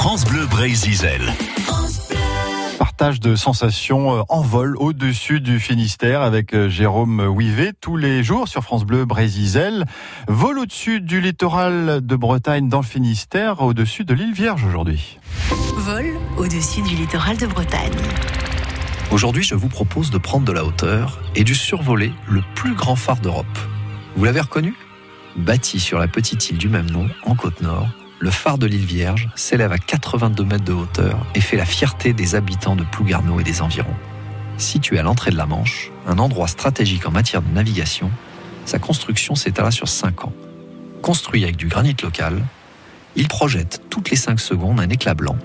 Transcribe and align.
France 0.00 0.24
Bleu 0.24 0.46
Brésil. 0.46 1.20
Partage 2.78 3.20
de 3.20 3.36
sensations 3.36 4.16
euh, 4.16 4.22
en 4.30 4.40
vol 4.40 4.74
au-dessus 4.78 5.40
du 5.40 5.60
Finistère 5.60 6.22
avec 6.22 6.54
euh, 6.54 6.70
Jérôme 6.70 7.20
Ouivet 7.20 7.74
tous 7.78 7.98
les 7.98 8.24
jours 8.24 8.48
sur 8.48 8.62
France 8.62 8.86
Bleu 8.86 9.04
Brésil. 9.04 9.84
Vol 10.26 10.58
au-dessus 10.58 11.02
du 11.02 11.20
littoral 11.20 12.00
de 12.00 12.16
Bretagne 12.16 12.70
dans 12.70 12.80
le 12.80 12.86
Finistère, 12.86 13.60
au-dessus 13.60 14.06
de 14.06 14.14
l'île 14.14 14.32
Vierge 14.32 14.64
aujourd'hui. 14.64 15.18
Vol 15.76 16.06
au-dessus 16.38 16.80
du 16.80 16.94
littoral 16.94 17.36
de 17.36 17.46
Bretagne. 17.46 17.92
Aujourd'hui, 19.12 19.42
je 19.42 19.54
vous 19.54 19.68
propose 19.68 20.10
de 20.10 20.16
prendre 20.16 20.46
de 20.46 20.52
la 20.52 20.64
hauteur 20.64 21.20
et 21.34 21.44
de 21.44 21.52
survoler 21.52 22.10
le 22.26 22.40
plus 22.54 22.74
grand 22.74 22.96
phare 22.96 23.20
d'Europe. 23.20 23.58
Vous 24.16 24.24
l'avez 24.24 24.40
reconnu? 24.40 24.74
Bâti 25.36 25.78
sur 25.78 25.98
la 25.98 26.08
petite 26.08 26.48
île 26.48 26.56
du 26.56 26.70
même 26.70 26.90
nom, 26.90 27.06
en 27.26 27.34
Côte-Nord, 27.34 27.86
le 28.20 28.30
phare 28.30 28.58
de 28.58 28.66
l'île 28.66 28.84
Vierge 28.84 29.30
s'élève 29.34 29.72
à 29.72 29.78
82 29.78 30.44
mètres 30.44 30.64
de 30.64 30.74
hauteur 30.74 31.26
et 31.34 31.40
fait 31.40 31.56
la 31.56 31.64
fierté 31.64 32.12
des 32.12 32.34
habitants 32.34 32.76
de 32.76 32.84
Plougarneau 32.84 33.40
et 33.40 33.44
des 33.44 33.62
environs. 33.62 33.96
Situé 34.58 34.98
à 34.98 35.02
l'entrée 35.02 35.30
de 35.30 35.38
la 35.38 35.46
Manche, 35.46 35.90
un 36.06 36.18
endroit 36.18 36.46
stratégique 36.46 37.06
en 37.06 37.10
matière 37.10 37.40
de 37.40 37.50
navigation, 37.50 38.10
sa 38.66 38.78
construction 38.78 39.34
s'étala 39.34 39.70
sur 39.70 39.88
5 39.88 40.26
ans. 40.26 40.34
Construit 41.00 41.44
avec 41.44 41.56
du 41.56 41.66
granit 41.66 41.96
local, 42.02 42.44
il 43.16 43.26
projette 43.26 43.80
toutes 43.88 44.10
les 44.10 44.16
5 44.16 44.38
secondes 44.38 44.80
un 44.80 44.90
éclat 44.90 45.14
blanc 45.14 45.36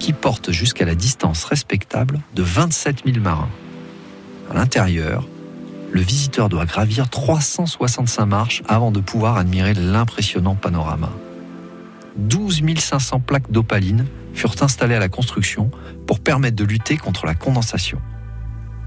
qui 0.00 0.12
porte 0.12 0.50
jusqu'à 0.50 0.84
la 0.84 0.96
distance 0.96 1.44
respectable 1.44 2.20
de 2.34 2.42
27 2.42 3.04
000 3.06 3.20
marins. 3.20 3.48
À 4.50 4.54
l'intérieur, 4.54 5.28
le 5.92 6.00
visiteur 6.00 6.48
doit 6.48 6.66
gravir 6.66 7.08
365 7.08 8.26
marches 8.26 8.62
avant 8.66 8.90
de 8.90 8.98
pouvoir 8.98 9.36
admirer 9.36 9.74
l'impressionnant 9.74 10.56
panorama. 10.56 11.10
12 12.16 12.62
500 12.78 13.20
plaques 13.20 13.50
d'opaline 13.50 14.06
furent 14.32 14.56
installées 14.60 14.94
à 14.94 15.00
la 15.00 15.08
construction 15.08 15.70
pour 16.06 16.20
permettre 16.20 16.56
de 16.56 16.64
lutter 16.64 16.96
contre 16.96 17.26
la 17.26 17.34
condensation. 17.34 18.00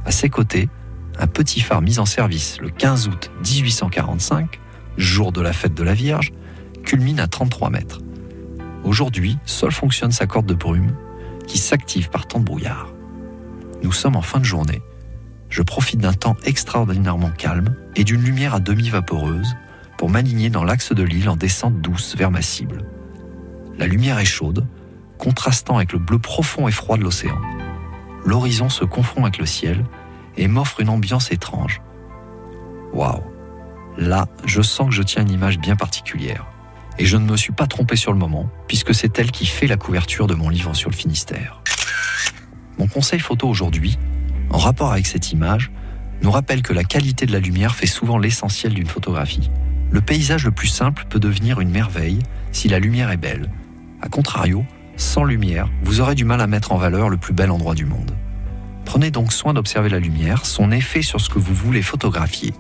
À 0.06 0.12
ses 0.12 0.30
côtés, 0.30 0.70
un 1.20 1.28
petit 1.28 1.62
phare 1.62 1.82
mis 1.82 2.00
en 2.00 2.06
service 2.06 2.60
le 2.62 2.70
15 2.70 3.08
août 3.08 3.32
1845, 3.46 4.60
jour 4.98 5.32
de 5.32 5.42
la 5.42 5.54
fête 5.54 5.74
de 5.74 5.84
la 5.84 5.94
Vierge, 5.94 6.32
culmine 6.84 7.20
à 7.20 7.28
33 7.28 7.70
mètres. 7.70 8.00
Aujourd'hui, 8.84 9.38
seule 9.46 9.72
fonctionne 9.72 10.12
sa 10.12 10.28
corde 10.28 10.46
de 10.46 10.54
brume 10.54 10.94
qui 11.48 11.58
s'active 11.58 12.10
par 12.10 12.28
temps 12.28 12.40
de 12.40 12.46
brouillard. 12.46 12.94
Nous 13.84 13.92
sommes 13.92 14.16
en 14.16 14.22
fin 14.22 14.40
de 14.40 14.46
journée 14.46 14.82
je 15.50 15.62
profite 15.62 16.00
d'un 16.00 16.14
temps 16.14 16.36
extraordinairement 16.46 17.32
calme 17.32 17.76
et 17.96 18.04
d'une 18.04 18.22
lumière 18.22 18.56
à 18.56 18.60
demi 18.60 18.90
vaporeuse 18.90 19.56
pour 19.98 20.10
m'aligner 20.10 20.50
dans 20.50 20.64
l'axe 20.64 20.92
de 20.94 21.04
l'île 21.04 21.30
en 21.30 21.36
descente 21.36 21.82
douce 21.82 22.16
vers 22.16 22.32
ma 22.32 22.42
cible. 22.42 22.84
La 23.78 23.86
lumière 23.86 24.18
est 24.20 24.26
chaude, 24.26 24.66
contrastant 25.18 25.78
avec 25.78 25.94
le 25.94 26.00
bleu 26.00 26.20
profond 26.20 26.68
et 26.68 26.72
froid 26.72 26.98
de 26.98 27.04
l'océan. 27.04 27.40
L'horizon 28.26 28.70
se 28.70 28.84
confond 28.86 29.24
avec 29.24 29.38
le 29.38 29.46
ciel 29.46 29.86
et 30.36 30.48
m'offre 30.48 30.80
une 30.80 30.90
ambiance 30.90 31.32
étrange. 31.32 31.82
Waouh 32.94 33.24
Là, 33.98 34.28
je 34.46 34.62
sens 34.62 34.90
que 34.90 34.94
je 34.94 35.02
tiens 35.02 35.24
une 35.24 35.32
image 35.32 35.60
bien 35.60 35.76
particulière. 35.76 36.46
Et 37.00 37.06
je 37.06 37.18
ne 37.18 37.26
me 37.26 37.38
suis 37.38 37.54
pas 37.54 37.68
trompé 37.68 37.96
sur 37.96 38.12
le 38.12 38.20
moment, 38.20 38.50
puisque 38.68 38.94
c'est 38.94 39.18
elle 39.20 39.32
qui 39.32 39.46
fait 39.46 39.68
la 39.68 39.78
couverture 39.78 40.28
de 40.28 40.36
mon 40.36 40.50
livre 40.50 40.76
sur 40.76 40.90
le 40.90 40.96
Finistère. 40.96 41.62
Mon 42.80 42.88
conseil 42.88 43.20
photo 43.20 43.48
aujourd'hui, 43.48 43.98
en 44.50 44.58
rapport 44.58 44.92
avec 44.92 45.08
cette 45.08 45.32
image, 45.32 45.72
nous 46.22 46.32
rappelle 46.32 46.62
que 46.62 46.74
la 46.74 46.84
qualité 46.84 47.26
de 47.26 47.32
la 47.32 47.40
lumière 47.40 47.76
fait 47.76 47.88
souvent 47.88 48.18
l'essentiel 48.18 48.74
d'une 48.74 48.88
photographie. 48.88 49.52
Le 49.92 50.02
paysage 50.02 50.46
le 50.46 50.52
plus 50.52 50.68
simple 50.68 51.06
peut 51.10 51.20
devenir 51.20 51.60
une 51.60 51.70
merveille 51.70 52.20
si 52.52 52.68
la 52.68 52.80
lumière 52.80 53.12
est 53.12 53.18
belle. 53.18 53.50
A 54.02 54.10
contrario, 54.10 54.66
sans 54.96 55.24
lumière, 55.24 55.70
vous 55.84 56.02
aurez 56.02 56.16
du 56.16 56.26
mal 56.26 56.42
à 56.42 56.48
mettre 56.48 56.72
en 56.72 56.78
valeur 56.78 57.10
le 57.10 57.18
plus 57.18 57.34
bel 57.34 57.52
endroit 57.52 57.76
du 57.76 57.86
monde. 57.86 58.16
Prenez 58.86 59.12
donc 59.12 59.34
soin 59.34 59.54
d'observer 59.54 59.90
la 59.90 60.00
lumière, 60.00 60.46
son 60.46 60.72
effet 60.72 61.02
sur 61.02 61.20
ce 61.20 61.30
que 61.30 61.40
vous 61.40 61.54
voulez 61.54 61.82
photographier. 61.82 62.54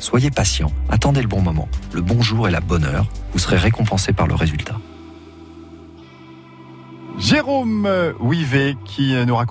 Soyez 0.00 0.30
patient, 0.30 0.72
attendez 0.88 1.22
le 1.22 1.28
bon 1.28 1.40
moment, 1.40 1.68
le 1.92 2.00
bon 2.00 2.22
jour 2.22 2.48
et 2.48 2.50
la 2.50 2.60
bonne 2.60 2.84
heure, 2.84 3.08
vous 3.32 3.38
serez 3.38 3.56
récompensé 3.56 4.12
par 4.12 4.26
le 4.26 4.34
résultat. 4.34 4.76
Jérôme 7.18 7.88
Ouivet 8.20 8.76
qui 8.84 9.14
nous 9.26 9.34
raconte 9.34 9.46